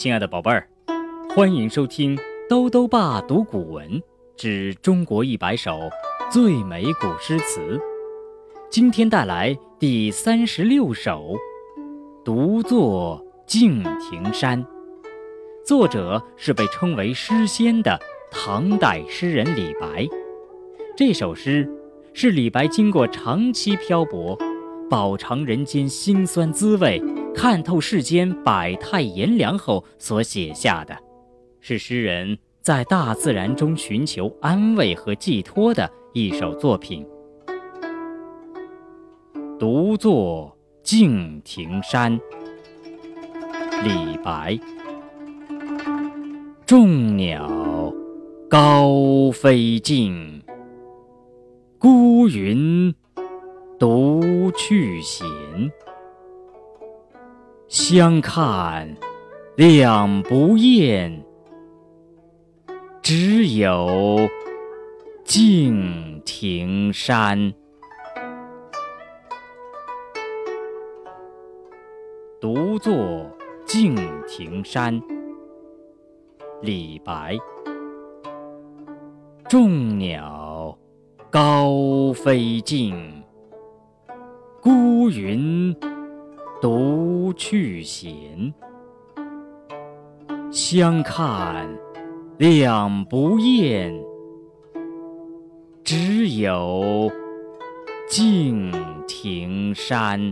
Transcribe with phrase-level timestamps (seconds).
[0.00, 0.66] 亲爱的宝贝儿，
[1.36, 2.18] 欢迎收听
[2.48, 4.02] 兜兜爸读古文
[4.34, 5.78] 之中国一百首
[6.32, 7.78] 最美古诗词。
[8.70, 11.34] 今天带来第三十六首
[12.24, 14.64] 《独坐敬亭山》，
[15.66, 20.08] 作者是被称为诗仙的唐代诗人李白。
[20.96, 21.70] 这首诗
[22.14, 24.34] 是李白经过长期漂泊，
[24.88, 27.02] 饱尝人间辛酸滋味。
[27.34, 30.96] 看透世间百态炎凉后所写下的，
[31.60, 37.06] 是诗人在大自然中寻求安慰和寄托的一首作品。
[39.58, 42.18] 独坐敬亭山，
[43.82, 44.58] 李白。
[46.66, 47.92] 众鸟
[48.48, 50.42] 高飞尽，
[51.78, 52.94] 孤云
[53.78, 55.26] 独去闲。
[57.70, 58.96] 相看
[59.54, 61.24] 两不厌，
[63.00, 64.28] 只有
[65.24, 67.54] 敬亭山。
[72.40, 73.24] 独坐
[73.64, 73.94] 敬
[74.26, 75.00] 亭山，
[76.62, 77.38] 李白。
[79.48, 80.76] 众鸟
[81.30, 83.22] 高飞尽，
[84.60, 85.72] 孤云。
[86.60, 88.52] 独去闲，
[90.52, 91.66] 相看
[92.36, 93.98] 两不厌，
[95.82, 97.10] 只有
[98.06, 98.70] 敬
[99.08, 100.30] 亭山。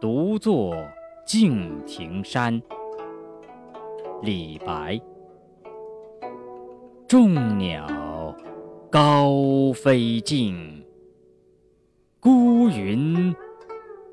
[0.00, 0.74] 独坐
[1.24, 2.60] 敬亭山，
[4.22, 5.00] 李白。
[7.06, 8.34] 众鸟
[8.90, 10.84] 高飞尽。
[12.28, 13.34] 孤云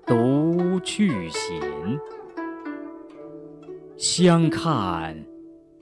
[0.06, 1.62] 独去闲，
[3.98, 5.22] 相看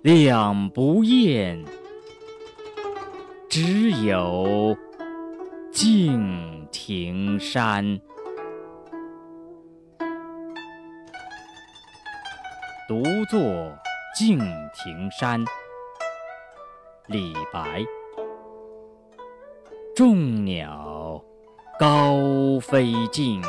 [0.02, 1.64] 两不厌，
[3.48, 4.76] 只有
[5.72, 8.02] 敬亭山。
[12.88, 13.40] 独坐
[14.18, 15.46] 敬亭山，
[17.06, 17.86] 李白。
[19.96, 21.03] 众鸟。
[21.86, 22.18] 高
[22.62, 23.42] 飞尽，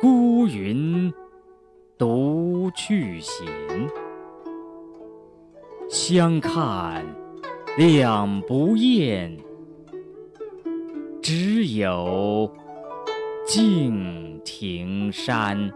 [0.00, 1.14] 孤云
[1.96, 3.46] 独去闲。
[5.88, 7.06] 相看
[7.78, 9.38] 两不厌，
[11.22, 12.52] 只有
[13.46, 15.72] 敬亭山。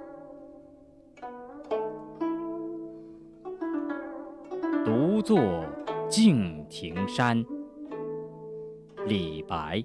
[4.84, 5.64] 独坐
[6.08, 7.46] 敬亭山，
[9.06, 9.84] 李白。